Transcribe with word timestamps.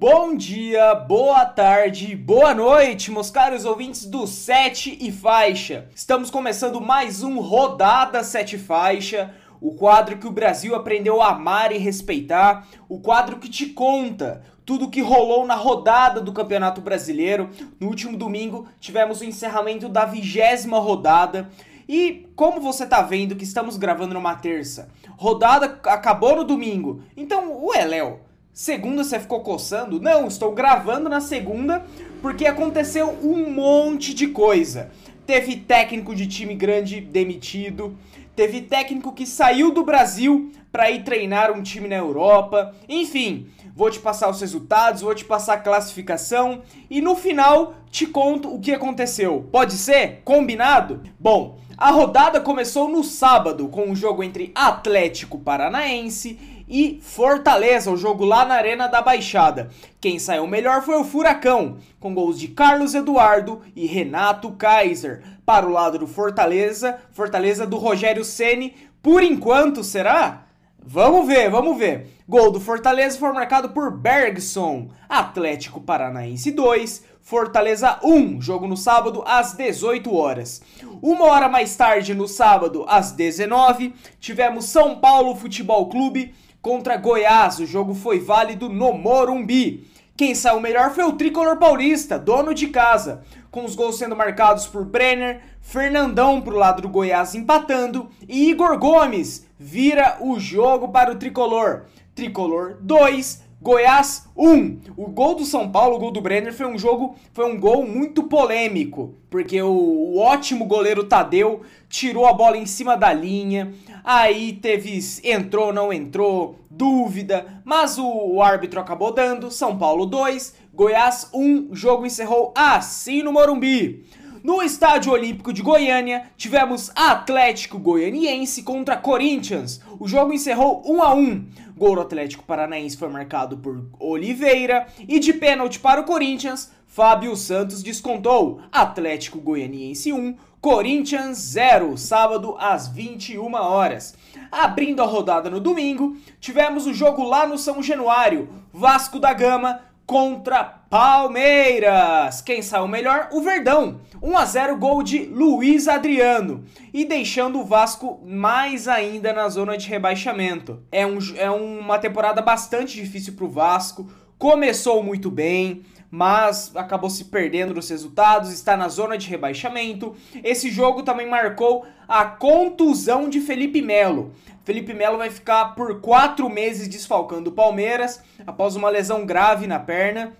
Bom 0.00 0.34
dia, 0.34 0.94
boa 0.94 1.44
tarde, 1.44 2.16
boa 2.16 2.54
noite, 2.54 3.10
meus 3.10 3.30
caros 3.30 3.66
ouvintes 3.66 4.06
do 4.06 4.26
Sete 4.26 4.96
e 4.98 5.12
Faixa. 5.12 5.88
Estamos 5.94 6.30
começando 6.30 6.80
mais 6.80 7.22
um 7.22 7.38
Rodada 7.38 8.24
Sete 8.24 8.56
Faixa, 8.56 9.34
o 9.60 9.74
quadro 9.74 10.16
que 10.16 10.26
o 10.26 10.32
Brasil 10.32 10.74
aprendeu 10.74 11.20
a 11.20 11.32
amar 11.32 11.70
e 11.70 11.76
respeitar, 11.76 12.66
o 12.88 12.98
quadro 12.98 13.36
que 13.36 13.50
te 13.50 13.66
conta 13.66 14.42
tudo 14.64 14.86
o 14.86 14.90
que 14.90 15.02
rolou 15.02 15.44
na 15.44 15.54
rodada 15.54 16.18
do 16.18 16.32
Campeonato 16.32 16.80
Brasileiro. 16.80 17.50
No 17.78 17.88
último 17.88 18.16
domingo 18.16 18.66
tivemos 18.80 19.20
o 19.20 19.24
encerramento 19.26 19.86
da 19.86 20.06
vigésima 20.06 20.78
rodada. 20.78 21.50
E 21.86 22.26
como 22.34 22.58
você 22.58 22.86
tá 22.86 23.02
vendo 23.02 23.36
que 23.36 23.44
estamos 23.44 23.76
gravando 23.76 24.14
numa 24.14 24.34
terça, 24.34 24.88
rodada 25.18 25.78
acabou 25.84 26.36
no 26.36 26.44
domingo. 26.44 27.02
Então, 27.14 27.66
ué, 27.66 27.84
Léo, 27.84 28.29
segunda 28.52 29.04
você 29.04 29.18
ficou 29.18 29.40
coçando? 29.40 30.00
Não, 30.00 30.26
estou 30.26 30.52
gravando 30.52 31.08
na 31.08 31.20
segunda 31.20 31.84
porque 32.20 32.46
aconteceu 32.46 33.18
um 33.22 33.50
monte 33.50 34.14
de 34.14 34.28
coisa. 34.28 34.90
Teve 35.26 35.56
técnico 35.56 36.14
de 36.14 36.26
time 36.26 36.54
grande 36.54 37.00
demitido, 37.00 37.96
teve 38.34 38.62
técnico 38.62 39.12
que 39.12 39.26
saiu 39.26 39.72
do 39.72 39.84
Brasil 39.84 40.50
para 40.72 40.90
ir 40.90 41.04
treinar 41.04 41.52
um 41.52 41.62
time 41.62 41.88
na 41.88 41.96
Europa. 41.96 42.74
Enfim, 42.88 43.46
vou 43.74 43.90
te 43.90 43.98
passar 43.98 44.28
os 44.28 44.40
resultados, 44.40 45.02
vou 45.02 45.14
te 45.14 45.24
passar 45.24 45.54
a 45.54 45.60
classificação 45.60 46.62
e 46.88 47.00
no 47.00 47.14
final 47.16 47.74
te 47.90 48.06
conto 48.06 48.52
o 48.52 48.60
que 48.60 48.72
aconteceu. 48.72 49.48
Pode 49.50 49.74
ser? 49.74 50.22
Combinado? 50.24 51.02
Bom, 51.18 51.58
a 51.80 51.90
rodada 51.92 52.42
começou 52.42 52.90
no 52.90 53.02
sábado 53.02 53.66
com 53.68 53.84
o 53.84 53.92
um 53.92 53.96
jogo 53.96 54.22
entre 54.22 54.52
Atlético 54.54 55.38
Paranaense 55.38 56.38
e 56.68 57.00
Fortaleza, 57.02 57.90
o 57.90 57.96
jogo 57.96 58.22
lá 58.22 58.44
na 58.44 58.54
Arena 58.54 58.86
da 58.86 59.00
Baixada. 59.00 59.70
Quem 59.98 60.18
saiu 60.18 60.46
melhor 60.46 60.82
foi 60.82 60.96
o 60.96 61.04
Furacão, 61.04 61.78
com 61.98 62.14
gols 62.14 62.38
de 62.38 62.48
Carlos 62.48 62.94
Eduardo 62.94 63.62
e 63.74 63.86
Renato 63.86 64.52
Kaiser. 64.52 65.22
Para 65.46 65.66
o 65.66 65.72
lado 65.72 65.98
do 65.98 66.06
Fortaleza, 66.06 66.98
Fortaleza 67.12 67.66
do 67.66 67.78
Rogério 67.78 68.26
Ceni, 68.26 68.74
por 69.02 69.22
enquanto 69.22 69.82
será? 69.82 70.44
Vamos 70.84 71.26
ver, 71.26 71.50
vamos 71.50 71.78
ver. 71.78 72.08
Gol 72.28 72.50
do 72.52 72.60
Fortaleza 72.60 73.18
foi 73.18 73.32
marcado 73.32 73.70
por 73.70 73.90
Bergson. 73.90 74.90
Atlético 75.08 75.80
Paranaense 75.80 76.50
2, 76.52 77.04
Fortaleza 77.22 77.98
1. 78.02 78.40
Jogo 78.40 78.66
no 78.66 78.76
sábado 78.76 79.22
às 79.26 79.52
18 79.52 80.14
horas. 80.14 80.62
Uma 81.02 81.26
hora 81.26 81.48
mais 81.48 81.76
tarde, 81.76 82.14
no 82.14 82.26
sábado, 82.26 82.84
às 82.88 83.12
19, 83.12 83.94
tivemos 84.18 84.66
São 84.66 84.98
Paulo 84.98 85.34
Futebol 85.34 85.88
Clube 85.88 86.34
contra 86.60 86.96
Goiás. 86.96 87.58
O 87.58 87.66
jogo 87.66 87.94
foi 87.94 88.18
válido 88.18 88.68
no 88.68 88.92
Morumbi. 88.92 89.88
Quem 90.16 90.34
saiu 90.34 90.60
melhor 90.60 90.90
foi 90.90 91.04
o 91.04 91.14
tricolor 91.14 91.56
paulista, 91.56 92.18
dono 92.18 92.52
de 92.52 92.66
casa, 92.66 93.22
com 93.50 93.64
os 93.64 93.74
gols 93.74 93.96
sendo 93.96 94.14
marcados 94.14 94.66
por 94.66 94.84
Brenner, 94.84 95.40
Fernandão 95.62 96.40
pro 96.42 96.56
lado 96.56 96.82
do 96.82 96.88
Goiás 96.88 97.34
empatando 97.34 98.10
e 98.28 98.50
Igor 98.50 98.78
Gomes 98.78 99.46
vira 99.58 100.18
o 100.20 100.38
jogo 100.38 100.88
para 100.88 101.12
o 101.12 101.16
tricolor. 101.16 101.84
Tricolor 102.14 102.76
2, 102.80 103.42
Goiás 103.62 104.26
1. 104.34 104.78
O 104.96 105.06
gol 105.08 105.34
do 105.34 105.44
São 105.44 105.70
Paulo, 105.70 105.96
o 105.96 105.98
gol 105.98 106.10
do 106.10 106.22
Brenner 106.22 106.54
foi 106.54 106.66
um 106.66 106.78
jogo, 106.78 107.14
foi 107.34 107.44
um 107.44 107.60
gol 107.60 107.86
muito 107.86 108.22
polêmico, 108.22 109.14
porque 109.28 109.60
o, 109.60 109.70
o 109.70 110.18
ótimo 110.18 110.64
goleiro 110.64 111.04
Tadeu 111.04 111.60
tirou 111.86 112.24
a 112.24 112.32
bola 112.32 112.56
em 112.56 112.64
cima 112.64 112.96
da 112.96 113.12
linha. 113.12 113.74
Aí 114.02 114.54
teve 114.54 114.98
entrou, 115.22 115.74
não 115.74 115.92
entrou, 115.92 116.58
dúvida, 116.70 117.60
mas 117.62 117.98
o, 117.98 118.06
o 118.06 118.42
árbitro 118.42 118.80
acabou 118.80 119.12
dando. 119.12 119.50
São 119.50 119.76
Paulo 119.76 120.06
2, 120.06 120.54
Goiás 120.72 121.28
1. 121.34 121.74
Jogo 121.74 122.06
encerrou 122.06 122.54
assim 122.56 123.22
no 123.22 123.30
Morumbi. 123.30 124.06
No 124.42 124.62
Estádio 124.62 125.12
Olímpico 125.12 125.52
de 125.52 125.60
Goiânia, 125.60 126.30
tivemos 126.34 126.90
Atlético 126.94 127.78
Goianiense 127.78 128.62
contra 128.62 128.96
Corinthians. 128.96 129.82
O 129.98 130.08
jogo 130.08 130.32
encerrou 130.32 130.82
1 130.86 131.02
a 131.02 131.14
1. 131.14 131.46
Gol 131.76 131.96
do 131.96 132.00
Atlético 132.00 132.44
Paranaense 132.44 132.96
foi 132.96 133.08
marcado 133.08 133.58
por 133.58 133.84
Oliveira 133.98 134.86
e 135.06 135.18
de 135.18 135.34
pênalti 135.34 135.78
para 135.78 136.00
o 136.00 136.04
Corinthians, 136.04 136.72
Fábio 136.86 137.36
Santos 137.36 137.82
descontou. 137.82 138.62
Atlético 138.72 139.38
Goianiense 139.38 140.10
1, 140.10 140.34
Corinthians 140.58 141.36
0, 141.38 141.98
sábado 141.98 142.56
às 142.58 142.88
21 142.88 143.54
horas. 143.54 144.14
Abrindo 144.50 145.02
a 145.02 145.06
rodada 145.06 145.50
no 145.50 145.60
domingo, 145.60 146.16
tivemos 146.40 146.86
o 146.86 146.94
jogo 146.94 147.22
lá 147.24 147.46
no 147.46 147.58
São 147.58 147.82
Januário, 147.82 148.48
Vasco 148.72 149.18
da 149.18 149.34
Gama 149.34 149.82
contra 150.10 150.64
Palmeiras. 150.64 152.42
Quem 152.42 152.62
saiu 152.62 152.88
melhor? 152.88 153.28
O 153.30 153.40
Verdão. 153.42 154.00
1 154.20 154.36
a 154.36 154.44
0 154.44 154.76
gol 154.76 155.04
de 155.04 155.20
Luiz 155.26 155.86
Adriano 155.86 156.64
e 156.92 157.04
deixando 157.04 157.60
o 157.60 157.64
Vasco 157.64 158.20
mais 158.26 158.88
ainda 158.88 159.32
na 159.32 159.48
zona 159.48 159.78
de 159.78 159.88
rebaixamento. 159.88 160.82
É, 160.90 161.06
um, 161.06 161.18
é 161.36 161.48
uma 161.48 161.96
temporada 161.96 162.42
bastante 162.42 163.00
difícil 163.00 163.34
para 163.34 163.44
o 163.44 163.48
Vasco. 163.48 164.10
Começou 164.36 165.00
muito 165.00 165.30
bem, 165.30 165.84
mas 166.10 166.72
acabou 166.74 167.08
se 167.08 167.26
perdendo 167.26 167.74
nos 167.74 167.88
resultados, 167.88 168.52
está 168.52 168.76
na 168.76 168.88
zona 168.88 169.16
de 169.16 169.28
rebaixamento. 169.28 170.16
Esse 170.42 170.70
jogo 170.70 171.02
também 171.02 171.28
marcou 171.28 171.86
a 172.08 172.24
contusão 172.24 173.28
de 173.28 173.40
Felipe 173.40 173.80
Melo. 173.80 174.32
Felipe 174.64 174.92
Melo 174.92 175.18
vai 175.18 175.30
ficar 175.30 175.74
por 175.74 176.00
quatro 176.00 176.48
meses 176.50 176.88
desfalcando 176.88 177.50
o 177.50 177.52
Palmeiras 177.52 178.22
após 178.46 178.76
uma 178.76 178.90
lesão 178.90 179.24
grave 179.24 179.66
na 179.66 179.78
perna. 179.78 180.32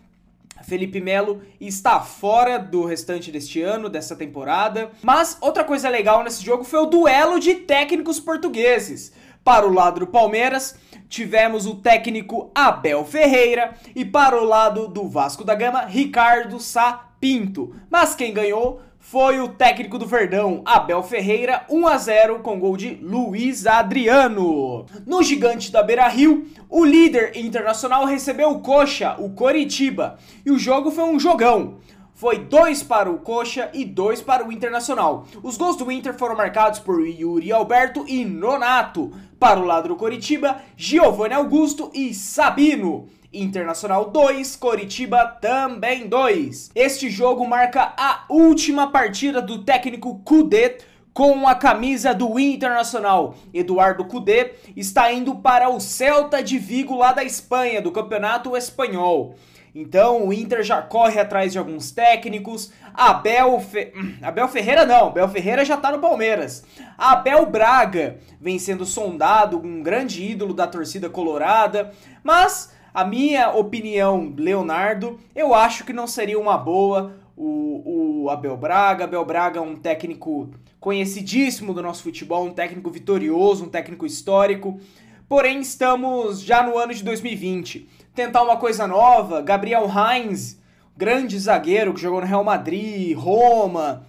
Felipe 0.62 1.00
Melo 1.00 1.40
está 1.60 2.00
fora 2.00 2.58
do 2.58 2.84
restante 2.84 3.32
deste 3.32 3.62
ano, 3.62 3.88
dessa 3.88 4.14
temporada. 4.14 4.90
Mas 5.02 5.38
outra 5.40 5.64
coisa 5.64 5.88
legal 5.88 6.22
nesse 6.22 6.44
jogo 6.44 6.64
foi 6.64 6.80
o 6.80 6.86
duelo 6.86 7.40
de 7.40 7.54
técnicos 7.54 8.20
portugueses. 8.20 9.12
Para 9.42 9.66
o 9.66 9.72
lado 9.72 10.00
do 10.00 10.06
Palmeiras, 10.06 10.76
tivemos 11.10 11.66
o 11.66 11.74
técnico 11.74 12.50
Abel 12.54 13.04
Ferreira 13.04 13.74
e 13.94 14.04
para 14.04 14.40
o 14.40 14.44
lado 14.44 14.86
do 14.86 15.08
Vasco 15.08 15.44
da 15.44 15.56
Gama, 15.56 15.84
Ricardo 15.84 16.60
Sá 16.60 17.08
Pinto. 17.20 17.74
Mas 17.90 18.14
quem 18.14 18.32
ganhou 18.32 18.80
foi 19.00 19.40
o 19.40 19.48
técnico 19.48 19.98
do 19.98 20.06
Verdão, 20.06 20.62
Abel 20.64 21.02
Ferreira, 21.02 21.64
1 21.68 21.86
a 21.86 21.98
0 21.98 22.38
com 22.40 22.60
gol 22.60 22.76
de 22.76 22.94
Luiz 23.02 23.66
Adriano. 23.66 24.86
No 25.04 25.22
gigante 25.22 25.72
da 25.72 25.82
Beira-Rio, 25.82 26.46
o 26.68 26.84
líder 26.84 27.36
internacional 27.36 28.04
recebeu 28.04 28.50
o 28.50 28.60
Coxa, 28.60 29.16
o 29.18 29.30
Coritiba, 29.30 30.16
e 30.46 30.52
o 30.52 30.58
jogo 30.58 30.92
foi 30.92 31.04
um 31.04 31.18
jogão. 31.18 31.78
Foi 32.20 32.38
dois 32.38 32.82
para 32.82 33.10
o 33.10 33.16
Coxa 33.20 33.70
e 33.72 33.82
dois 33.82 34.20
para 34.20 34.46
o 34.46 34.52
Internacional. 34.52 35.26
Os 35.42 35.56
gols 35.56 35.76
do 35.76 35.90
Inter 35.90 36.12
foram 36.12 36.36
marcados 36.36 36.78
por 36.78 37.00
Yuri 37.00 37.50
Alberto 37.50 38.04
e 38.06 38.26
Nonato. 38.26 39.10
Para 39.38 39.58
o 39.58 39.64
lado 39.64 39.88
do 39.88 39.96
Coritiba, 39.96 40.60
Giovanni 40.76 41.32
Augusto 41.32 41.90
e 41.94 42.12
Sabino. 42.12 43.08
Internacional 43.32 44.10
2, 44.10 44.54
Coritiba 44.56 45.24
também 45.40 46.08
2. 46.08 46.72
Este 46.74 47.08
jogo 47.08 47.48
marca 47.48 47.94
a 47.96 48.26
última 48.28 48.88
partida 48.88 49.40
do 49.40 49.64
técnico 49.64 50.18
Cudê 50.22 50.76
com 51.14 51.48
a 51.48 51.54
camisa 51.54 52.12
do 52.12 52.38
Internacional. 52.38 53.34
Eduardo 53.54 54.04
Cudê 54.04 54.56
está 54.76 55.10
indo 55.10 55.36
para 55.36 55.70
o 55.70 55.80
Celta 55.80 56.42
de 56.42 56.58
Vigo 56.58 56.94
lá 56.94 57.12
da 57.12 57.24
Espanha, 57.24 57.80
do 57.80 57.90
Campeonato 57.90 58.54
Espanhol. 58.54 59.36
Então 59.74 60.26
o 60.26 60.32
Inter 60.32 60.62
já 60.62 60.82
corre 60.82 61.20
atrás 61.20 61.52
de 61.52 61.58
alguns 61.58 61.90
técnicos. 61.90 62.72
Abel, 62.92 63.60
Fe... 63.60 63.92
Abel 64.20 64.48
Ferreira 64.48 64.84
não, 64.84 65.08
Abel 65.08 65.28
Ferreira 65.28 65.64
já 65.64 65.76
tá 65.76 65.92
no 65.92 65.98
Palmeiras. 65.98 66.64
Abel 66.98 67.46
Braga 67.46 68.18
vem 68.40 68.58
sendo 68.58 68.84
sondado, 68.84 69.58
um 69.58 69.82
grande 69.82 70.24
ídolo 70.24 70.52
da 70.52 70.66
torcida 70.66 71.08
colorada, 71.08 71.92
mas 72.22 72.72
a 72.92 73.04
minha 73.04 73.50
opinião, 73.50 74.34
Leonardo, 74.36 75.18
eu 75.34 75.54
acho 75.54 75.84
que 75.84 75.92
não 75.92 76.06
seria 76.06 76.38
uma 76.38 76.58
boa 76.58 77.14
o, 77.36 78.24
o 78.24 78.30
Abel 78.30 78.56
Braga. 78.56 79.04
Abel 79.04 79.24
Braga 79.24 79.58
é 79.58 79.62
um 79.62 79.76
técnico 79.76 80.50
conhecidíssimo 80.78 81.72
do 81.72 81.82
nosso 81.82 82.02
futebol, 82.02 82.44
um 82.44 82.52
técnico 82.52 82.90
vitorioso, 82.90 83.64
um 83.64 83.68
técnico 83.68 84.04
histórico. 84.04 84.80
Porém, 85.28 85.60
estamos 85.60 86.40
já 86.40 86.62
no 86.62 86.76
ano 86.76 86.92
de 86.92 87.04
2020. 87.04 87.88
Tentar 88.14 88.42
uma 88.42 88.56
coisa 88.56 88.86
nova, 88.86 89.40
Gabriel 89.40 89.88
Heinz, 89.88 90.60
grande 90.96 91.38
zagueiro 91.38 91.94
que 91.94 92.00
jogou 92.00 92.20
no 92.20 92.26
Real 92.26 92.44
Madrid, 92.44 93.16
Roma, 93.16 94.06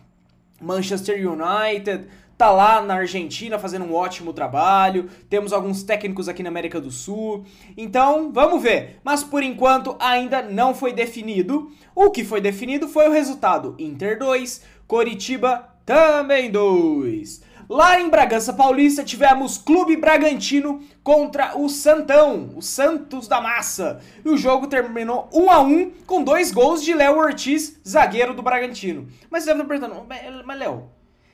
Manchester 0.59 1.17
United 1.17 2.07
tá 2.41 2.49
lá 2.49 2.81
na 2.81 2.95
Argentina 2.95 3.59
fazendo 3.59 3.85
um 3.85 3.93
ótimo 3.93 4.33
trabalho. 4.33 5.07
Temos 5.29 5.53
alguns 5.53 5.83
técnicos 5.83 6.27
aqui 6.27 6.41
na 6.41 6.49
América 6.49 6.81
do 6.81 6.89
Sul. 6.89 7.45
Então, 7.77 8.31
vamos 8.33 8.63
ver. 8.63 8.99
Mas 9.03 9.23
por 9.23 9.43
enquanto 9.43 9.95
ainda 9.99 10.41
não 10.41 10.73
foi 10.73 10.91
definido. 10.91 11.71
O 11.93 12.09
que 12.09 12.23
foi 12.23 12.41
definido 12.41 12.87
foi 12.87 13.07
o 13.07 13.11
resultado: 13.11 13.75
Inter 13.77 14.17
2, 14.17 14.63
Coritiba 14.87 15.69
também 15.85 16.49
2. 16.49 17.43
Lá 17.71 18.01
em 18.01 18.09
Bragança 18.09 18.51
Paulista 18.51 19.01
tivemos 19.01 19.57
Clube 19.57 19.95
Bragantino 19.95 20.81
contra 21.01 21.57
o 21.57 21.69
Santão, 21.69 22.49
o 22.53 22.61
Santos 22.61 23.29
da 23.29 23.39
Massa. 23.39 24.01
E 24.25 24.27
o 24.27 24.35
jogo 24.35 24.67
terminou 24.67 25.29
1 25.33 25.49
a 25.49 25.61
1 25.61 25.91
com 26.05 26.21
dois 26.21 26.51
gols 26.51 26.83
de 26.83 26.93
Léo 26.93 27.17
Ortiz, 27.17 27.79
zagueiro 27.87 28.33
do 28.33 28.41
Bragantino. 28.41 29.07
Mas 29.29 29.45
você 29.45 29.53
deve 29.53 29.61
estar 29.61 29.79
perguntando, 29.79 30.05
mas 30.45 30.59
Léo, 30.59 30.89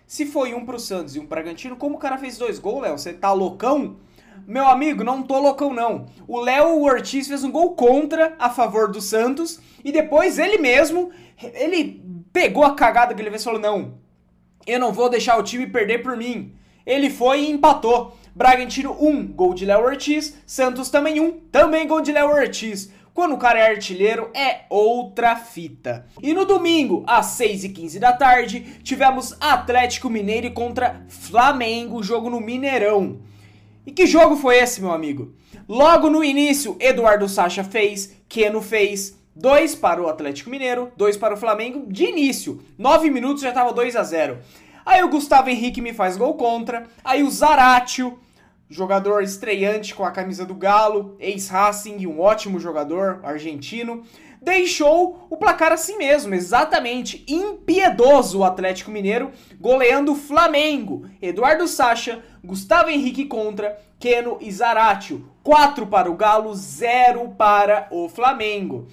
se 0.06 0.28
foi 0.28 0.54
um 0.54 0.64
pro 0.64 0.80
Santos 0.80 1.16
e 1.16 1.20
um 1.20 1.24
pro 1.24 1.30
Bragantino, 1.42 1.76
como 1.76 1.96
o 1.96 2.00
cara 2.00 2.20
fez 2.20 2.38
dois 2.38 2.60
gols, 2.60 2.84
Léo? 2.84 3.00
Você 3.00 3.14
tá 3.14 3.34
loucão? 3.34 3.98
Meu 4.46 4.68
amigo, 4.68 5.04
não 5.04 5.24
tô 5.24 5.40
loucão 5.40 5.74
não. 5.74 6.06
O 6.28 6.40
Léo 6.40 6.84
Ortiz 6.84 7.28
fez 7.28 7.44
um 7.44 7.50
gol 7.50 7.74
contra 7.74 8.36
a 8.38 8.52
favor 8.52 8.92
do 8.92 9.02
Santos 9.02 9.60
e 9.84 9.92
depois 9.92 10.38
ele 10.38 10.60
mesmo, 10.60 11.10
ele 11.42 12.00
pegou 12.32 12.64
a 12.64 12.76
cagada 12.76 13.16
que 13.16 13.22
ele 13.24 13.32
fez 13.32 13.42
e 13.42 13.46
falou: 13.46 13.60
"Não, 13.60 13.98
eu 14.68 14.80
não 14.80 14.92
vou 14.92 15.10
deixar 15.10 15.38
o 15.38 15.44
time 15.44 15.66
perder 15.66 16.04
por 16.04 16.16
mim. 16.18 16.54
Ele 16.86 17.10
foi 17.10 17.42
e 17.42 17.52
empatou. 17.52 18.16
Bragantino 18.36 18.96
1, 19.00 19.28
gol 19.28 19.54
de 19.54 19.66
Léo 19.66 19.84
Ortiz. 19.84 20.38
Santos 20.46 20.90
também 20.90 21.20
1, 21.20 21.32
também 21.52 21.88
gol 21.88 22.02
de 22.02 22.12
Léo 22.12 22.30
Ortiz. 22.30 22.92
Quando 23.14 23.34
o 23.34 23.38
cara 23.40 23.58
é 23.58 23.72
artilheiro, 23.72 24.30
é 24.32 24.66
outra 24.70 25.36
fita. 25.36 26.06
E 26.22 26.36
no 26.36 26.46
domingo, 26.46 27.04
às 27.08 27.36
6h15 27.40 27.98
da 27.98 28.14
tarde, 28.14 28.80
tivemos 28.84 29.36
Atlético 29.42 30.08
Mineiro 30.08 30.52
contra 30.52 31.04
Flamengo, 31.08 32.04
jogo 32.04 32.30
no 32.30 32.40
Mineirão. 32.40 33.20
E 33.88 33.92
que 33.92 34.06
jogo 34.06 34.36
foi 34.36 34.58
esse, 34.58 34.82
meu 34.82 34.92
amigo? 34.92 35.34
Logo 35.68 36.12
no 36.12 36.24
início, 36.24 36.78
Eduardo 36.80 37.28
Sacha 37.28 37.64
fez, 37.64 38.16
Keno 38.30 38.62
fez, 38.62 39.17
Dois 39.40 39.76
para 39.76 40.02
o 40.02 40.10
Atlético 40.10 40.50
Mineiro, 40.50 40.92
dois 40.98 41.16
para 41.16 41.36
o 41.36 41.38
Flamengo 41.38 41.86
de 41.88 42.06
início. 42.06 42.60
Nove 42.76 43.12
minutos 43.12 43.44
já 43.44 43.50
estava 43.50 43.72
2 43.72 43.96
a 43.96 44.02
0 44.02 44.40
Aí 44.84 45.04
o 45.04 45.10
Gustavo 45.10 45.48
Henrique 45.48 45.80
me 45.80 45.94
faz 45.94 46.18
gol 46.18 46.34
contra. 46.34 46.88
Aí 47.06 47.22
o 47.22 47.30
Zaratio, 47.30 48.18
jogador 48.68 49.22
estreante 49.22 49.94
com 49.94 50.04
a 50.04 50.10
camisa 50.10 50.44
do 50.44 50.56
Galo, 50.56 51.16
ex-Racing, 51.20 52.08
um 52.08 52.20
ótimo 52.20 52.60
jogador 52.60 53.20
argentino, 53.22 54.02
deixou 54.42 55.28
o 55.30 55.38
placar 55.38 55.72
assim 55.72 56.00
mesmo, 56.00 56.34
exatamente 56.34 57.24
impiedoso 57.28 58.40
o 58.40 58.44
Atlético 58.44 58.90
Mineiro, 58.90 59.32
goleando 59.62 60.14
o 60.14 60.16
Flamengo. 60.16 61.06
Eduardo 61.22 61.68
Sacha, 61.68 62.24
Gustavo 62.44 62.90
Henrique 62.90 63.26
contra, 63.26 63.78
Keno 64.00 64.40
e 64.42 64.52
Zaratio. 64.52 65.30
4 65.44 65.86
para 65.86 66.10
o 66.10 66.16
Galo, 66.16 66.56
0 66.56 67.36
para 67.38 67.88
o 67.92 68.10
Flamengo. 68.10 68.88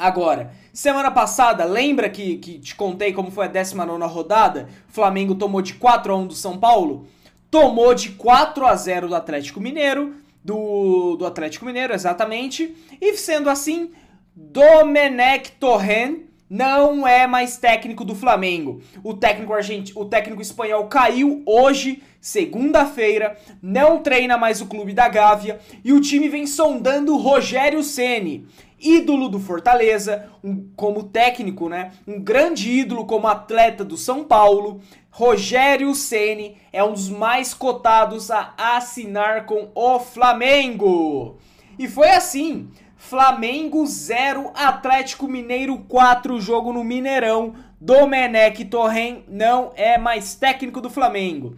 Agora, 0.00 0.50
semana 0.72 1.10
passada, 1.10 1.62
lembra 1.66 2.08
que, 2.08 2.38
que 2.38 2.58
te 2.58 2.74
contei 2.74 3.12
como 3.12 3.30
foi 3.30 3.44
a 3.44 3.48
19 3.48 4.02
rodada? 4.06 4.66
O 4.88 4.92
Flamengo 4.92 5.34
tomou 5.34 5.60
de 5.60 5.74
4 5.74 6.10
a 6.10 6.16
1 6.16 6.26
do 6.28 6.34
São 6.34 6.56
Paulo? 6.56 7.06
Tomou 7.50 7.94
de 7.94 8.12
4 8.12 8.66
a 8.66 8.74
0 8.74 9.08
do 9.08 9.14
Atlético 9.14 9.60
Mineiro, 9.60 10.14
do, 10.42 11.16
do 11.16 11.26
Atlético 11.26 11.66
Mineiro, 11.66 11.92
exatamente. 11.92 12.74
E 12.98 13.14
sendo 13.14 13.50
assim, 13.50 13.90
Domenech 14.34 15.52
Torren 15.60 16.29
não 16.50 17.06
é 17.06 17.28
mais 17.28 17.56
técnico 17.56 18.04
do 18.04 18.12
Flamengo. 18.12 18.82
O 19.04 19.14
técnico 19.14 19.54
argentino, 19.54 20.00
o 20.00 20.04
técnico 20.04 20.42
espanhol 20.42 20.88
caiu 20.88 21.44
hoje, 21.46 22.02
segunda-feira, 22.20 23.38
não 23.62 24.02
treina 24.02 24.36
mais 24.36 24.60
o 24.60 24.66
clube 24.66 24.92
da 24.92 25.08
Gávea 25.08 25.60
e 25.84 25.92
o 25.92 26.00
time 26.00 26.28
vem 26.28 26.48
sondando 26.48 27.16
Rogério 27.16 27.84
Ceni 27.84 28.48
ídolo 28.82 29.28
do 29.28 29.38
Fortaleza, 29.38 30.30
um, 30.42 30.70
como 30.74 31.04
técnico, 31.04 31.68
né? 31.68 31.92
Um 32.06 32.18
grande 32.18 32.70
ídolo 32.70 33.04
como 33.04 33.28
atleta 33.28 33.84
do 33.84 33.96
São 33.96 34.24
Paulo. 34.24 34.80
Rogério 35.10 35.94
Ceni 35.94 36.56
é 36.72 36.82
um 36.82 36.92
dos 36.92 37.10
mais 37.10 37.52
cotados 37.52 38.30
a 38.30 38.54
assinar 38.56 39.44
com 39.44 39.70
o 39.74 39.98
Flamengo. 39.98 41.36
E 41.78 41.86
foi 41.88 42.08
assim: 42.08 42.70
Flamengo 43.00 43.84
0, 43.86 44.52
Atlético 44.54 45.26
Mineiro 45.26 45.78
4, 45.88 46.38
jogo 46.38 46.70
no 46.70 46.84
Mineirão. 46.84 47.54
Domenech 47.80 48.62
Torren 48.66 49.24
não 49.26 49.72
é 49.74 49.96
mais 49.96 50.34
técnico 50.34 50.82
do 50.82 50.90
Flamengo. 50.90 51.56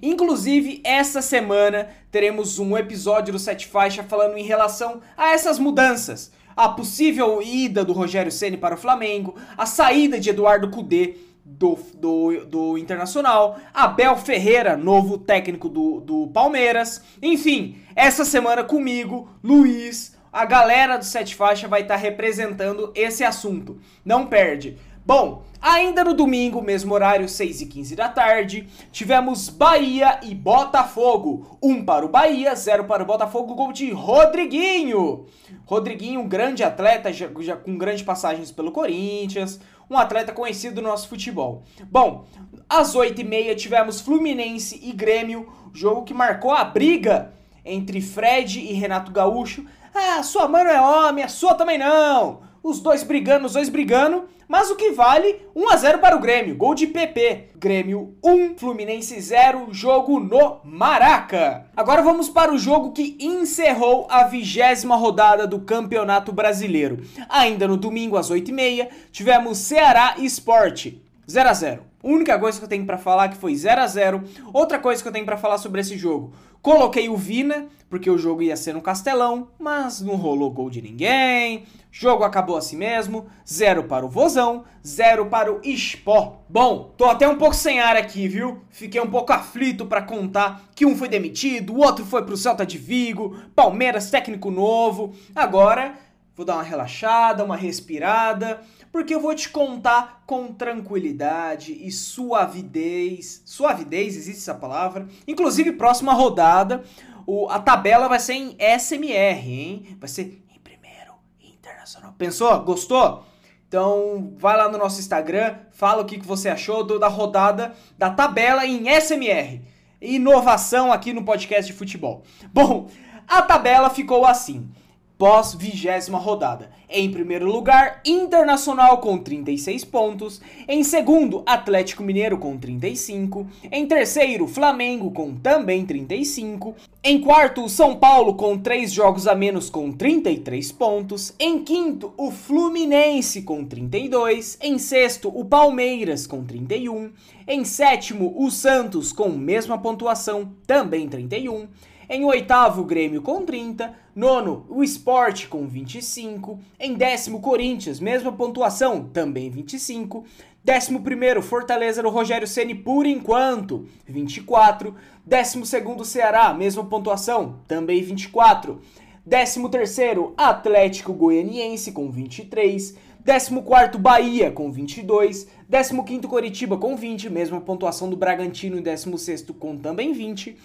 Inclusive, 0.00 0.80
essa 0.84 1.20
semana 1.20 1.88
teremos 2.10 2.60
um 2.60 2.78
episódio 2.78 3.32
do 3.32 3.38
Sete 3.38 3.66
Faixa 3.66 4.04
falando 4.04 4.38
em 4.38 4.44
relação 4.44 5.00
a 5.16 5.32
essas 5.32 5.58
mudanças. 5.58 6.30
A 6.56 6.68
possível 6.68 7.42
ida 7.42 7.84
do 7.84 7.92
Rogério 7.92 8.30
Ceni 8.30 8.56
para 8.56 8.76
o 8.76 8.78
Flamengo, 8.78 9.34
a 9.56 9.66
saída 9.66 10.20
de 10.20 10.30
Eduardo 10.30 10.70
Cudê 10.70 11.16
do, 11.44 11.76
do, 11.94 12.44
do 12.46 12.78
Internacional, 12.78 13.58
Abel 13.74 14.16
Ferreira, 14.16 14.76
novo 14.76 15.18
técnico 15.18 15.68
do, 15.68 16.00
do 16.00 16.28
Palmeiras. 16.28 17.02
Enfim, 17.20 17.78
essa 17.96 18.24
semana 18.24 18.62
comigo, 18.62 19.28
Luiz, 19.42 20.16
a 20.32 20.44
galera 20.44 20.96
do 20.96 21.04
Sete 21.04 21.34
Faixa 21.34 21.68
vai 21.68 21.82
estar 21.82 21.96
representando 21.96 22.92
esse 22.94 23.24
assunto. 23.24 23.80
Não 24.04 24.26
perde. 24.26 24.76
Bom, 25.08 25.42
ainda 25.58 26.04
no 26.04 26.12
domingo, 26.12 26.60
mesmo 26.60 26.92
horário, 26.92 27.26
6 27.26 27.62
e 27.62 27.66
15 27.66 27.96
da 27.96 28.10
tarde, 28.10 28.68
tivemos 28.92 29.48
Bahia 29.48 30.20
e 30.22 30.34
Botafogo. 30.34 31.58
Um 31.62 31.82
para 31.82 32.04
o 32.04 32.10
Bahia, 32.10 32.54
zero 32.54 32.84
para 32.84 33.02
o 33.02 33.06
Botafogo, 33.06 33.54
gol 33.54 33.72
de 33.72 33.90
Rodriguinho. 33.90 35.24
Rodriguinho, 35.64 36.20
um 36.20 36.28
grande 36.28 36.62
atleta, 36.62 37.10
já, 37.10 37.26
já 37.40 37.56
com 37.56 37.78
grandes 37.78 38.02
passagens 38.02 38.52
pelo 38.52 38.70
Corinthians, 38.70 39.58
um 39.88 39.96
atleta 39.96 40.30
conhecido 40.30 40.82
no 40.82 40.88
nosso 40.88 41.08
futebol. 41.08 41.62
Bom, 41.90 42.26
às 42.68 42.94
8h30 42.94 43.56
tivemos 43.56 44.02
Fluminense 44.02 44.78
e 44.82 44.92
Grêmio, 44.92 45.50
jogo 45.72 46.04
que 46.04 46.12
marcou 46.12 46.50
a 46.50 46.64
briga 46.64 47.32
entre 47.64 48.00
Fred 48.02 48.60
e 48.60 48.74
Renato 48.74 49.10
Gaúcho. 49.10 49.64
Ah, 50.00 50.22
sua 50.22 50.46
mãe 50.46 50.62
não 50.62 50.70
é 50.70 50.80
homem, 50.80 51.24
a 51.24 51.28
sua 51.28 51.54
também 51.54 51.76
não. 51.76 52.42
Os 52.62 52.78
dois 52.78 53.02
brigando, 53.02 53.46
os 53.46 53.54
dois 53.54 53.68
brigando. 53.68 54.28
Mas 54.46 54.70
o 54.70 54.76
que 54.76 54.92
vale 54.92 55.42
1 55.54 55.68
a 55.68 55.76
0 55.76 55.98
para 55.98 56.16
o 56.16 56.20
Grêmio, 56.20 56.56
gol 56.56 56.74
de 56.74 56.86
PP. 56.86 57.50
Grêmio 57.56 58.16
1, 58.24 58.56
Fluminense 58.56 59.20
0, 59.20 59.68
jogo 59.72 60.20
no 60.20 60.60
Maraca. 60.64 61.66
Agora 61.76 62.00
vamos 62.00 62.30
para 62.30 62.54
o 62.54 62.58
jogo 62.58 62.92
que 62.92 63.18
encerrou 63.20 64.06
a 64.08 64.24
vigésima 64.24 64.96
rodada 64.96 65.46
do 65.46 65.60
Campeonato 65.60 66.32
Brasileiro. 66.32 67.02
Ainda 67.28 67.68
no 67.68 67.76
domingo 67.76 68.16
às 68.16 68.30
8h30, 68.30 68.88
tivemos 69.10 69.58
Ceará 69.58 70.14
e 70.16 70.24
Sport 70.24 70.94
0 71.30 71.48
a 71.48 71.52
0. 71.52 71.82
Única 72.02 72.38
coisa 72.38 72.58
que 72.58 72.64
eu 72.64 72.68
tenho 72.68 72.86
para 72.86 72.96
falar 72.96 73.28
que 73.28 73.36
foi 73.36 73.54
0 73.54 73.82
a 73.82 73.86
0. 73.86 74.24
Outra 74.52 74.78
coisa 74.78 75.02
que 75.02 75.08
eu 75.08 75.12
tenho 75.12 75.26
para 75.26 75.36
falar 75.36 75.58
sobre 75.58 75.80
esse 75.80 75.98
jogo, 75.98 76.32
coloquei 76.62 77.08
o 77.08 77.16
Vina 77.16 77.66
porque 77.90 78.10
o 78.10 78.18
jogo 78.18 78.42
ia 78.42 78.56
ser 78.56 78.74
no 78.74 78.82
Castelão, 78.82 79.48
mas 79.58 80.00
não 80.00 80.16
rolou 80.16 80.50
gol 80.50 80.70
de 80.70 80.80
ninguém. 80.80 81.64
Jogo 81.90 82.22
acabou 82.22 82.56
assim 82.56 82.76
mesmo. 82.76 83.26
Zero 83.48 83.84
para 83.84 84.04
o 84.04 84.08
Vozão, 84.08 84.64
zero 84.86 85.26
para 85.26 85.52
o 85.52 85.60
Sport. 85.64 86.34
Bom, 86.48 86.94
tô 86.96 87.06
até 87.06 87.26
um 87.26 87.36
pouco 87.36 87.54
sem 87.54 87.80
ar 87.80 87.96
aqui, 87.96 88.28
viu? 88.28 88.62
Fiquei 88.70 89.00
um 89.00 89.10
pouco 89.10 89.32
aflito 89.32 89.86
para 89.86 90.02
contar 90.02 90.68
que 90.74 90.86
um 90.86 90.96
foi 90.96 91.08
demitido, 91.08 91.74
o 91.74 91.78
outro 91.78 92.04
foi 92.04 92.24
pro 92.24 92.36
Celta 92.36 92.64
de 92.64 92.78
Vigo, 92.78 93.36
Palmeiras 93.54 94.10
técnico 94.10 94.50
novo. 94.50 95.14
Agora 95.34 95.94
vou 96.36 96.46
dar 96.46 96.54
uma 96.54 96.62
relaxada, 96.62 97.42
uma 97.42 97.56
respirada 97.56 98.60
porque 98.92 99.14
eu 99.14 99.20
vou 99.20 99.34
te 99.34 99.48
contar 99.48 100.22
com 100.26 100.52
tranquilidade 100.52 101.72
e 101.72 101.90
suavidez. 101.90 103.42
Suavidez, 103.44 104.16
existe 104.16 104.40
essa 104.40 104.54
palavra? 104.54 105.06
Inclusive, 105.26 105.72
próxima 105.72 106.12
rodada, 106.12 106.84
o, 107.26 107.48
a 107.48 107.58
tabela 107.58 108.08
vai 108.08 108.18
ser 108.18 108.34
em 108.34 108.56
SMR, 108.78 109.50
hein? 109.50 109.96
Vai 110.00 110.08
ser 110.08 110.42
em 110.54 110.58
primeiro 110.60 111.12
internacional. 111.42 112.14
Pensou? 112.16 112.58
Gostou? 112.60 113.24
Então, 113.68 114.32
vai 114.38 114.56
lá 114.56 114.68
no 114.70 114.78
nosso 114.78 114.98
Instagram, 114.98 115.58
fala 115.72 116.02
o 116.02 116.06
que, 116.06 116.18
que 116.18 116.26
você 116.26 116.48
achou 116.48 116.82
do, 116.82 116.98
da 116.98 117.08
rodada 117.08 117.74
da 117.98 118.08
tabela 118.08 118.64
em 118.64 118.86
SMR. 118.98 119.60
Inovação 120.00 120.90
aqui 120.90 121.12
no 121.12 121.24
podcast 121.24 121.70
de 121.70 121.76
futebol. 121.76 122.22
Bom, 122.50 122.88
a 123.26 123.42
tabela 123.42 123.90
ficou 123.90 124.24
assim 124.24 124.70
pós 125.18 125.52
vigésima 125.52 126.16
rodada. 126.16 126.70
Em 126.88 127.10
primeiro 127.10 127.44
lugar, 127.44 128.00
Internacional 128.06 128.98
com 128.98 129.18
36 129.18 129.84
pontos. 129.84 130.40
Em 130.66 130.82
segundo, 130.84 131.42
Atlético 131.44 132.02
Mineiro 132.02 132.38
com 132.38 132.56
35. 132.56 133.46
Em 133.70 133.84
terceiro, 133.84 134.46
Flamengo 134.46 135.10
com 135.10 135.34
também 135.34 135.84
35. 135.84 136.74
Em 137.02 137.20
quarto, 137.20 137.68
São 137.68 137.96
Paulo 137.96 138.34
com 138.34 138.56
3 138.56 138.92
jogos 138.92 139.26
a 139.26 139.34
menos 139.34 139.68
com 139.68 139.92
33 139.92 140.72
pontos. 140.72 141.34
Em 141.38 141.62
quinto, 141.64 142.14
o 142.16 142.30
Fluminense 142.30 143.42
com 143.42 143.64
32. 143.64 144.56
Em 144.62 144.78
sexto, 144.78 145.28
o 145.28 145.44
Palmeiras 145.44 146.26
com 146.26 146.44
31. 146.44 147.10
Em 147.46 147.64
sétimo, 147.64 148.34
o 148.36 148.50
Santos 148.50 149.12
com 149.12 149.30
mesma 149.30 149.78
pontuação, 149.78 150.52
também 150.66 151.08
31. 151.08 151.66
Em 152.10 152.24
oitavo, 152.24 152.80
o 152.80 152.84
Grêmio 152.86 153.20
com 153.20 153.44
30. 153.44 153.94
Nono, 154.16 154.64
o 154.70 154.82
Sport 154.82 155.46
com 155.48 155.66
25. 155.66 156.58
Em 156.80 156.94
décimo, 156.94 157.38
Corinthians, 157.38 158.00
mesma 158.00 158.32
pontuação, 158.32 159.04
também 159.12 159.50
25. 159.50 160.24
Décimo 160.64 161.02
primeiro, 161.02 161.42
Fortaleza 161.42 162.02
do 162.02 162.08
Rogério 162.08 162.46
Ceni 162.46 162.74
por 162.74 163.04
enquanto, 163.04 163.86
24. 164.06 164.94
Décimo 165.24 165.66
segundo, 165.66 166.02
Ceará, 166.02 166.54
mesma 166.54 166.82
pontuação, 166.82 167.56
também 167.68 168.02
24. 168.02 168.80
Décimo 169.24 169.68
terceiro, 169.68 170.32
Atlético 170.34 171.12
Goianiense 171.12 171.92
com 171.92 172.10
23. 172.10 172.96
Décimo 173.22 173.62
quarto, 173.62 173.98
Bahia 173.98 174.50
com 174.50 174.72
22. 174.72 175.46
Décimo 175.68 176.02
quinto, 176.02 176.26
Coritiba 176.26 176.78
com 176.78 176.96
20, 176.96 177.28
mesma 177.28 177.60
pontuação 177.60 178.08
do 178.08 178.16
Bragantino. 178.16 178.78
E 178.78 178.80
décimo 178.80 179.18
sexto 179.18 179.52
com 179.52 179.76
também 179.76 180.14
20. 180.14 180.56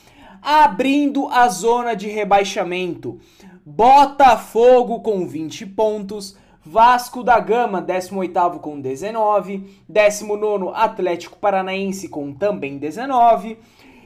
Abrindo 0.43 1.29
a 1.29 1.47
zona 1.47 1.95
de 1.95 2.09
rebaixamento, 2.09 3.17
Botafogo 3.65 4.99
com 4.99 5.25
20 5.25 5.65
pontos. 5.67 6.35
Vasco 6.65 7.23
da 7.23 7.39
Gama, 7.39 7.81
18º 7.81 8.59
com 8.59 8.79
19, 8.79 9.83
19 9.87 10.71
Atlético 10.73 11.37
Paranaense 11.37 12.07
com 12.07 12.33
também 12.33 12.77
19, 12.77 13.57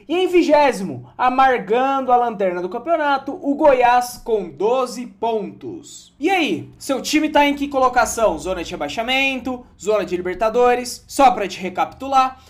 e 0.08 0.16
em 0.16 0.26
vigésimo, 0.26 1.12
amargando 1.18 2.10
a 2.10 2.16
lanterna 2.16 2.62
do 2.62 2.68
campeonato, 2.68 3.38
o 3.42 3.54
Goiás 3.54 4.20
com 4.24 4.48
12 4.48 5.06
pontos. 5.06 6.14
E 6.18 6.30
aí, 6.30 6.70
seu 6.78 7.02
time 7.02 7.28
tá 7.28 7.46
em 7.46 7.54
que 7.54 7.68
colocação? 7.68 8.38
Zona 8.38 8.64
de 8.64 8.70
rebaixamento, 8.70 9.66
zona 9.78 10.06
de 10.06 10.16
Libertadores? 10.16 11.04
Só 11.06 11.30
para 11.30 11.46
te 11.46 11.60
recapitular, 11.60 12.42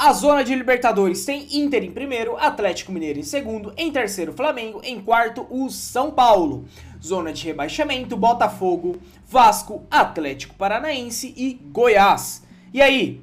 a 0.00 0.14
zona 0.14 0.42
de 0.42 0.54
Libertadores 0.54 1.26
tem 1.26 1.46
Inter 1.58 1.84
em 1.84 1.90
primeiro, 1.90 2.34
Atlético 2.38 2.90
Mineiro 2.90 3.18
em 3.18 3.22
segundo, 3.22 3.70
em 3.76 3.92
terceiro 3.92 4.32
Flamengo, 4.32 4.80
em 4.82 4.98
quarto 4.98 5.46
o 5.50 5.68
São 5.68 6.10
Paulo. 6.10 6.64
Zona 7.04 7.34
de 7.34 7.44
rebaixamento, 7.44 8.16
Botafogo, 8.16 8.96
Vasco, 9.28 9.82
Atlético 9.90 10.54
Paranaense 10.54 11.34
e 11.36 11.52
Goiás. 11.52 12.42
E 12.72 12.80
aí, 12.80 13.20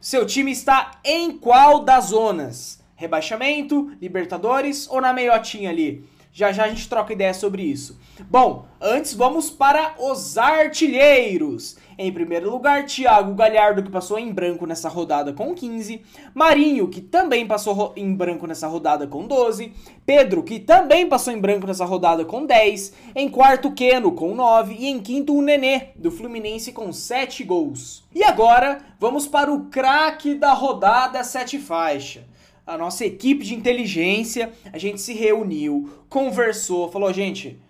seu 0.00 0.24
time 0.24 0.50
está 0.50 0.92
em 1.04 1.36
qual 1.36 1.84
das 1.84 2.06
zonas? 2.06 2.82
Rebaixamento, 2.96 3.92
Libertadores 4.00 4.88
ou 4.88 5.02
na 5.02 5.12
meiotinha 5.12 5.68
ali? 5.68 6.08
Já 6.32 6.52
já 6.52 6.64
a 6.64 6.68
gente 6.68 6.88
troca 6.88 7.12
ideia 7.12 7.34
sobre 7.34 7.62
isso. 7.64 8.00
Bom, 8.30 8.66
antes 8.80 9.12
vamos 9.12 9.50
para 9.50 9.94
os 9.98 10.38
artilheiros. 10.38 11.76
Em 11.96 12.12
primeiro 12.12 12.50
lugar, 12.50 12.84
Thiago 12.84 13.34
Galhardo, 13.34 13.82
que 13.82 13.90
passou 13.90 14.18
em 14.18 14.32
branco 14.32 14.66
nessa 14.66 14.88
rodada 14.88 15.32
com 15.32 15.54
15. 15.54 16.02
Marinho, 16.34 16.88
que 16.88 17.00
também 17.00 17.46
passou 17.46 17.92
em 17.96 18.14
branco 18.14 18.46
nessa 18.46 18.66
rodada 18.66 19.06
com 19.06 19.26
12. 19.26 19.72
Pedro, 20.04 20.42
que 20.42 20.58
também 20.58 21.08
passou 21.08 21.32
em 21.32 21.40
branco 21.40 21.66
nessa 21.66 21.84
rodada 21.84 22.24
com 22.24 22.44
10. 22.44 22.92
Em 23.14 23.28
quarto, 23.28 23.72
Keno, 23.72 24.12
com 24.12 24.34
9. 24.34 24.74
E 24.74 24.86
em 24.86 25.00
quinto, 25.00 25.36
o 25.36 25.42
Nenê, 25.42 25.88
do 25.96 26.10
Fluminense, 26.10 26.72
com 26.72 26.92
7 26.92 27.44
gols. 27.44 28.04
E 28.14 28.24
agora, 28.24 28.80
vamos 28.98 29.26
para 29.26 29.52
o 29.52 29.66
craque 29.66 30.34
da 30.34 30.52
rodada 30.52 31.22
7 31.22 31.58
faixa 31.58 32.24
a 32.66 32.78
nossa 32.78 33.04
equipe 33.04 33.44
de 33.44 33.54
inteligência, 33.54 34.52
a 34.72 34.78
gente 34.78 35.00
se 35.00 35.12
reuniu, 35.12 35.90
conversou, 36.08 36.90
falou, 36.90 37.12
gente, 37.12 37.60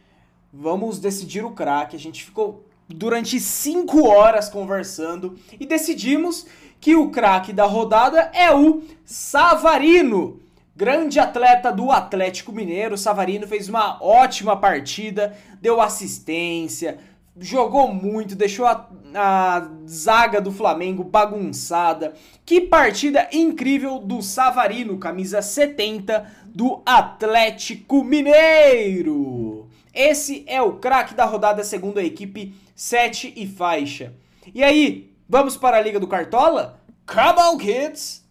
vamos 0.53 1.01
decidir 1.01 1.45
o 1.45 1.51
craque. 1.51 1.97
A 1.97 1.99
gente 1.99 2.23
ficou 2.23 2.65
durante 2.89 3.41
cinco 3.41 4.07
horas 4.07 4.49
conversando 4.49 5.39
e 5.59 5.67
decidimos 5.67 6.47
que 6.81 6.95
o 6.95 7.11
craque 7.11 7.53
da 7.53 7.65
rodada 7.65 8.31
é 8.35 8.55
o 8.55 8.83
Savarino. 9.05 10.41
Grande 10.77 11.21
atleta 11.21 11.73
do 11.73 11.93
Atlético 11.93 12.53
Mineiro, 12.53 12.99
Savarino 12.99 13.47
fez 13.47 13.69
uma 13.69 14.03
ótima 14.03 14.57
partida, 14.57 15.37
deu 15.63 15.81
assistência, 15.81 16.99
jogou 17.39 17.93
muito, 17.93 18.35
deixou 18.35 18.67
a, 18.67 18.89
a, 19.15 19.69
zaga 19.87 20.41
do 20.41 20.53
Flamengo 20.53 21.05
bagunçada. 21.05 22.15
Que 22.45 22.61
partida 22.61 23.29
incrível 23.33 23.99
do 23.99 24.21
Savarino, 24.21 24.99
camisa 24.99 25.41
70 25.41 26.29
do 26.47 26.83
Atlético 26.85 28.05
Mineiro. 28.05 29.64
Esse 29.95 30.45
é 30.47 30.61
o 30.61 30.75
craque 30.75 31.15
da 31.15 31.25
rodada 31.25 31.63
segundo 31.63 31.99
a 31.99 32.05
equipe 32.05 32.55
7 32.75 33.33
e 33.37 33.47
faixa. 33.47 34.13
E 34.55 34.63
aí, 34.63 35.13
vamos 35.29 35.57
para 35.57 35.77
a 35.77 35.81
Liga 35.81 36.01
do 36.01 36.09
Cartola? 36.09 36.81
Come 37.07 37.41
on, 37.41 37.59
kids! 37.59 38.25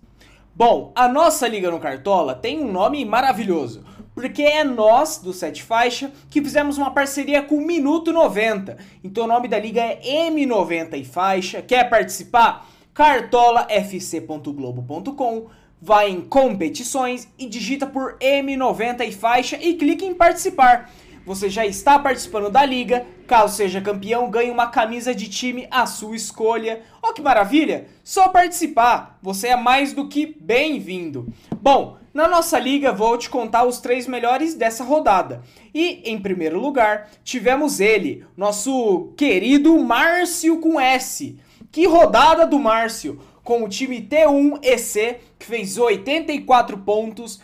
Bom, 0.56 0.92
a 0.96 1.08
nossa 1.08 1.48
Liga 1.48 1.72
no 1.72 1.80
Cartola 1.80 2.36
tem 2.36 2.60
um 2.60 2.72
nome 2.72 3.04
maravilhoso 3.06 3.84
porque 4.14 4.44
é 4.44 4.64
nós, 4.64 5.18
do 5.18 5.34
Sete 5.34 5.64
Faixa, 5.64 6.12
que 6.30 6.40
fizemos 6.42 6.78
uma 6.78 6.92
parceria 6.92 7.42
com 7.42 7.56
o 7.56 7.66
Minuto 7.66 8.14
90. 8.14 8.78
Então 9.04 9.26
o 9.26 9.28
nome 9.28 9.48
da 9.48 9.58
liga 9.60 9.82
é 9.82 10.00
M90 10.30 11.00
e 11.00 11.04
Faixa. 11.04 11.60
Quer 11.62 11.90
participar? 11.90 12.70
cartolafc.globo.com 12.94 15.48
Vai 15.82 16.12
em 16.12 16.22
competições 16.22 17.28
e 17.38 17.46
digita 17.48 17.86
por 17.88 18.18
M90 18.20 19.06
e 19.06 19.12
Faixa 19.12 19.58
e 19.60 19.74
clique 19.74 20.06
em 20.06 20.14
participar. 20.14 20.90
Você 21.26 21.50
já 21.50 21.66
está 21.66 21.98
participando 21.98 22.50
da 22.50 22.66
liga. 22.66 23.06
Caso 23.26 23.56
seja 23.56 23.80
campeão, 23.80 24.30
ganhe 24.30 24.52
uma 24.52 24.68
camisa 24.68 25.16
de 25.16 25.30
time 25.30 25.68
à 25.72 25.86
sua 25.86 26.16
escolha. 26.16 26.82
Oh, 27.02 27.14
que 27.14 27.22
maravilha! 27.22 27.88
Só 28.04 28.28
participar. 28.28 29.18
Você 29.22 29.48
é 29.48 29.56
mais 29.56 29.94
do 29.94 30.10
que 30.10 30.36
bem-vindo. 30.40 31.28
Bom, 31.62 31.98
na 32.14 32.28
nossa 32.28 32.60
liga 32.60 32.92
vou 32.92 33.18
te 33.18 33.30
contar 33.30 33.64
os 33.64 33.80
três 33.80 34.06
melhores 34.06 34.54
dessa 34.54 34.84
rodada. 34.84 35.42
E 35.74 36.02
em 36.12 36.20
primeiro 36.20 36.60
lugar, 36.60 37.10
tivemos 37.24 37.80
ele, 37.80 38.26
nosso 38.36 39.14
querido 39.18 39.80
Márcio 39.80 40.60
com 40.60 40.80
S. 40.80 41.38
Que 41.72 41.88
rodada 41.88 42.46
do 42.46 42.60
Márcio! 42.60 43.20
Com 43.44 43.64
o 43.64 43.70
time 43.70 44.02
T1EC, 44.02 45.18
que 45.38 45.46
fez 45.46 45.78
84 45.78 46.78
pontos, 46.78 47.42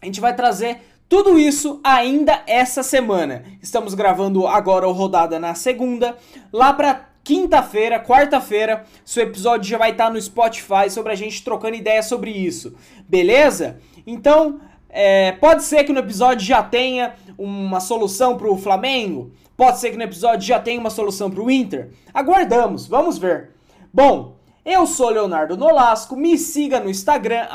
A 0.00 0.06
gente 0.06 0.20
vai 0.20 0.34
trazer 0.34 0.80
tudo 1.08 1.38
isso 1.38 1.80
ainda 1.82 2.42
essa 2.46 2.82
semana. 2.82 3.44
Estamos 3.62 3.94
gravando 3.94 4.46
agora 4.46 4.86
o 4.86 4.92
Rodada 4.92 5.38
na 5.38 5.54
segunda. 5.54 6.16
Lá 6.52 6.72
para 6.72 7.08
quinta-feira, 7.22 7.98
quarta-feira, 7.98 8.84
seu 9.04 9.22
episódio 9.22 9.68
já 9.68 9.78
vai 9.78 9.92
estar 9.92 10.10
no 10.10 10.20
Spotify 10.20 10.90
sobre 10.90 11.12
a 11.12 11.14
gente 11.14 11.42
trocando 11.42 11.76
ideias 11.76 12.06
sobre 12.06 12.30
isso. 12.30 12.74
Beleza? 13.08 13.78
Então, 14.06 14.60
é, 14.96 15.32
pode 15.32 15.64
ser 15.64 15.82
que 15.82 15.92
no 15.92 15.98
episódio 15.98 16.46
já 16.46 16.62
tenha 16.62 17.14
uma 17.36 17.80
solução 17.80 18.38
para 18.38 18.48
o 18.48 18.56
Flamengo. 18.56 19.32
Pode 19.56 19.80
ser 19.80 19.90
que 19.90 19.96
no 19.96 20.04
episódio 20.04 20.46
já 20.46 20.60
tenha 20.60 20.78
uma 20.78 20.88
solução 20.88 21.28
para 21.28 21.42
o 21.42 21.50
Inter. 21.50 21.90
Aguardamos, 22.14 22.86
vamos 22.86 23.18
ver. 23.18 23.50
Bom, 23.92 24.36
eu 24.64 24.86
sou 24.86 25.10
Leonardo 25.10 25.56
Nolasco, 25.56 26.14
me 26.14 26.38
siga 26.38 26.78
no 26.78 26.88
Instagram, 26.88 27.48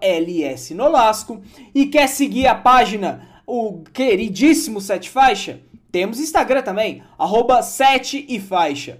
lsnolasco, 0.00 1.42
e 1.74 1.86
quer 1.86 2.08
seguir 2.08 2.46
a 2.46 2.54
página, 2.54 3.42
o 3.46 3.82
queridíssimo 3.92 4.80
Sete 4.80 5.10
Faixa? 5.10 5.60
Temos 5.92 6.18
Instagram 6.18 6.62
também, 6.62 7.02
arroba 7.18 7.62
Sete 7.62 8.24
e 8.30 8.40
Faixa. 8.40 8.98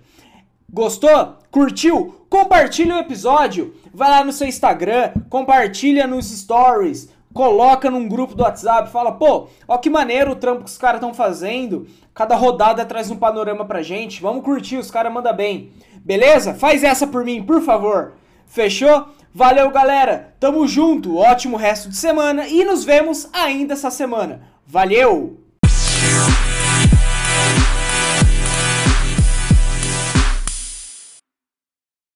Gostou? 0.70 1.38
Curtiu? 1.50 2.26
Compartilha 2.28 2.96
o 2.96 3.00
episódio, 3.00 3.74
vai 3.94 4.10
lá 4.10 4.22
no 4.22 4.32
seu 4.32 4.46
Instagram, 4.46 5.12
compartilha 5.30 6.06
nos 6.06 6.26
stories, 6.26 7.08
coloca 7.32 7.90
num 7.90 8.08
grupo 8.08 8.34
do 8.34 8.42
WhatsApp, 8.42 8.90
fala, 8.90 9.12
pô, 9.12 9.48
ó 9.66 9.78
que 9.78 9.90
maneiro 9.90 10.32
o 10.32 10.36
trampo 10.36 10.64
que 10.64 10.70
os 10.70 10.78
caras 10.78 11.00
estão 11.00 11.14
fazendo, 11.14 11.86
cada 12.14 12.34
rodada 12.34 12.84
traz 12.84 13.10
um 13.10 13.16
panorama 13.16 13.64
pra 13.64 13.82
gente, 13.82 14.20
vamos 14.20 14.44
curtir, 14.44 14.76
os 14.76 14.90
caras 14.90 15.12
mandam 15.12 15.34
bem. 15.34 15.72
Beleza? 16.04 16.54
Faz 16.54 16.82
essa 16.82 17.06
por 17.06 17.24
mim, 17.24 17.42
por 17.42 17.60
favor. 17.62 18.14
Fechou? 18.46 19.08
Valeu, 19.34 19.70
galera. 19.70 20.34
Tamo 20.40 20.66
junto. 20.66 21.16
Ótimo 21.16 21.56
resto 21.56 21.88
de 21.88 21.96
semana 21.96 22.48
e 22.48 22.64
nos 22.64 22.84
vemos 22.84 23.28
ainda 23.32 23.74
essa 23.74 23.90
semana. 23.90 24.40
Valeu! 24.66 25.38